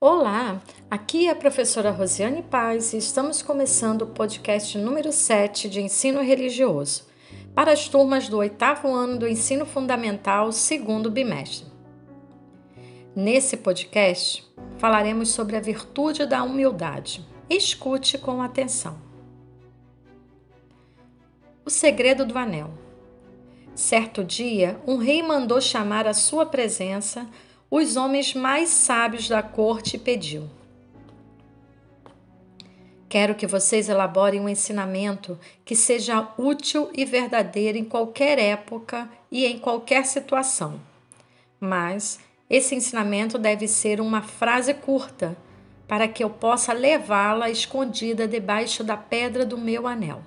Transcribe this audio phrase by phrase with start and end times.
[0.00, 5.80] Olá, aqui é a professora Rosiane Paz e estamos começando o podcast número 7 de
[5.80, 7.08] ensino religioso
[7.52, 11.66] para as turmas do oitavo ano do ensino fundamental, segundo bimestre.
[13.12, 17.26] Nesse podcast, falaremos sobre a virtude da humildade.
[17.50, 18.96] Escute com atenção.
[21.66, 22.70] O segredo do anel.
[23.74, 27.28] Certo dia, um rei mandou chamar à sua presença
[27.70, 30.48] os homens mais sábios da corte e pediu:
[33.08, 39.46] Quero que vocês elaborem um ensinamento que seja útil e verdadeiro em qualquer época e
[39.46, 40.80] em qualquer situação.
[41.60, 45.36] Mas esse ensinamento deve ser uma frase curta,
[45.86, 50.22] para que eu possa levá-la escondida debaixo da pedra do meu anel.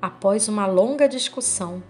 [0.00, 1.82] Após uma longa discussão,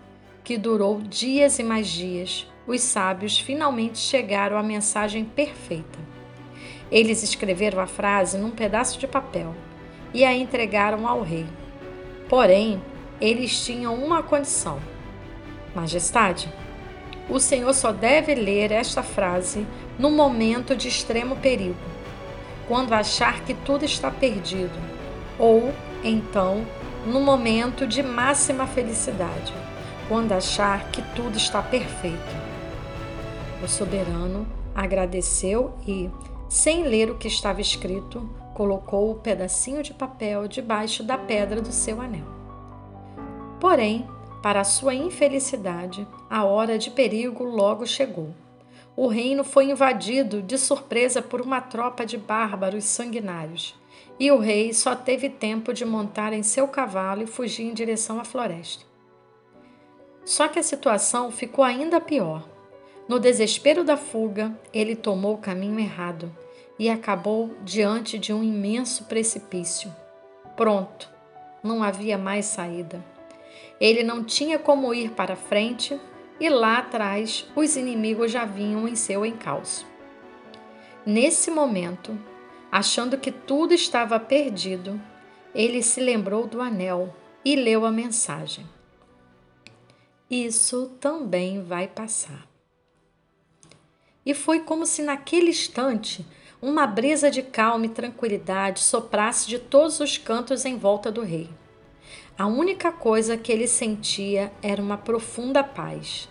[0.42, 5.98] que durou dias e mais dias, os sábios finalmente chegaram à mensagem perfeita.
[6.90, 9.54] Eles escreveram a frase num pedaço de papel
[10.12, 11.46] e a entregaram ao rei.
[12.28, 12.82] Porém,
[13.20, 14.80] eles tinham uma condição:
[15.74, 16.52] Majestade,
[17.28, 19.66] o Senhor só deve ler esta frase
[19.98, 21.76] no momento de extremo perigo,
[22.68, 24.78] quando achar que tudo está perdido,
[25.38, 25.72] ou
[26.04, 26.66] então
[27.04, 29.52] no momento de máxima felicidade,
[30.08, 32.45] quando achar que tudo está perfeito.
[33.62, 36.10] O soberano agradeceu e,
[36.48, 41.72] sem ler o que estava escrito, colocou o pedacinho de papel debaixo da pedra do
[41.72, 42.26] seu anel.
[43.58, 44.06] Porém,
[44.42, 48.28] para sua infelicidade, a hora de perigo logo chegou.
[48.94, 53.74] O reino foi invadido de surpresa por uma tropa de bárbaros sanguinários,
[54.20, 58.20] e o rei só teve tempo de montar em seu cavalo e fugir em direção
[58.20, 58.84] à floresta.
[60.24, 62.55] Só que a situação ficou ainda pior
[63.08, 66.34] no desespero da fuga, ele tomou o caminho errado
[66.76, 69.94] e acabou diante de um imenso precipício.
[70.56, 71.08] Pronto,
[71.62, 73.04] não havia mais saída.
[73.80, 75.98] Ele não tinha como ir para frente
[76.40, 79.86] e lá atrás os inimigos já vinham em seu encalço.
[81.04, 82.18] Nesse momento,
[82.72, 85.00] achando que tudo estava perdido,
[85.54, 87.14] ele se lembrou do anel
[87.44, 88.66] e leu a mensagem.
[90.28, 92.55] Isso também vai passar
[94.26, 96.26] e foi como se naquele instante
[96.60, 101.48] uma brisa de calma e tranquilidade soprasse de todos os cantos em volta do rei.
[102.36, 106.28] A única coisa que ele sentia era uma profunda paz,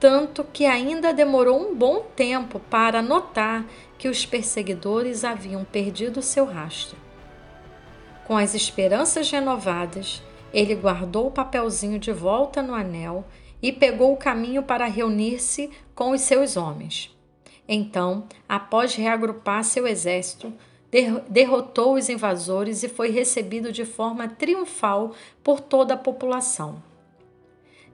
[0.00, 3.66] tanto que ainda demorou um bom tempo para notar
[3.98, 6.96] que os perseguidores haviam perdido seu rastro.
[8.26, 10.22] Com as esperanças renovadas,
[10.52, 13.24] ele guardou o papelzinho de volta no anel
[13.62, 17.15] e pegou o caminho para reunir-se com os seus homens.
[17.68, 20.52] Então, após reagrupar seu exército,
[21.28, 25.12] derrotou os invasores e foi recebido de forma triunfal
[25.42, 26.82] por toda a população.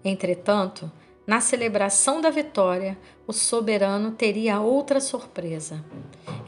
[0.05, 0.91] Entretanto,
[1.27, 5.85] na celebração da vitória, o soberano teria outra surpresa.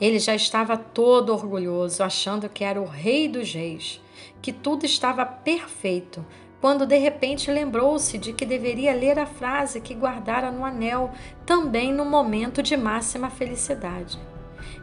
[0.00, 4.00] Ele já estava todo orgulhoso, achando que era o rei dos reis,
[4.42, 6.24] que tudo estava perfeito,
[6.64, 11.10] quando de repente lembrou-se de que deveria ler a frase que guardara no anel,
[11.44, 14.18] também no momento de máxima felicidade.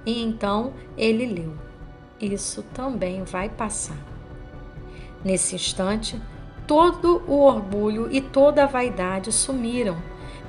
[0.06, 1.56] E então ele leu:
[2.22, 3.98] Isso também vai passar.
[5.26, 6.22] Nesse instante,
[6.68, 9.98] todo o orgulho e toda a vaidade sumiram,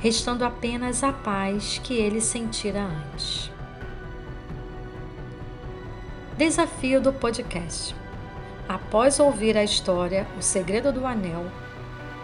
[0.01, 3.51] restando apenas a paz que ele sentira antes.
[6.37, 8.02] Desafio do podcast.
[8.69, 11.45] Após ouvir a história O Segredo do Anel,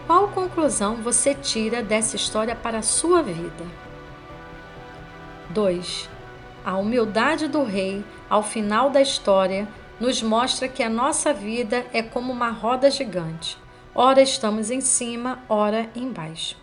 [0.07, 3.67] qual conclusão você tira dessa história para a sua vida?
[5.51, 6.09] 2.
[6.65, 9.69] A humildade do rei, ao final da história,
[9.99, 13.59] nos mostra que a nossa vida é como uma roda gigante.
[13.95, 16.57] Ora estamos em cima, ora embaixo.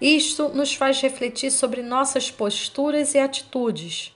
[0.00, 4.14] Isto nos faz refletir sobre nossas posturas e atitudes.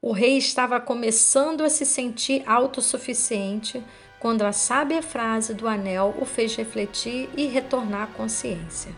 [0.00, 3.82] O rei estava começando a se sentir autossuficiente
[4.22, 8.94] quando a sábia frase do anel o fez refletir e retornar à consciência.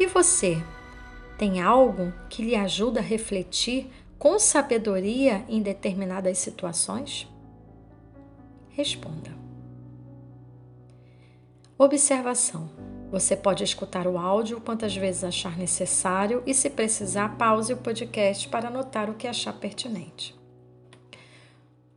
[0.00, 0.56] E você?
[1.36, 7.28] Tem algo que lhe ajuda a refletir com sabedoria em determinadas situações?
[8.70, 9.36] Responda.
[11.76, 12.70] Observação.
[13.10, 18.48] Você pode escutar o áudio quantas vezes achar necessário e, se precisar, pause o podcast
[18.48, 20.37] para anotar o que achar pertinente.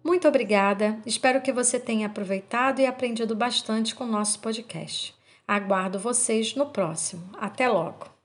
[0.03, 5.15] Muito obrigada, espero que você tenha aproveitado e aprendido bastante com o nosso podcast.
[5.47, 7.23] Aguardo vocês no próximo.
[7.37, 8.20] Até logo!